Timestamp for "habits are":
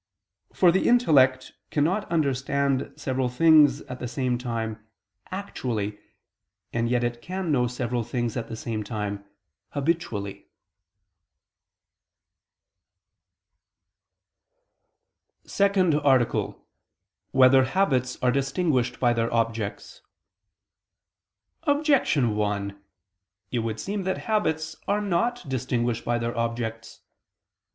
17.69-18.31, 24.25-25.01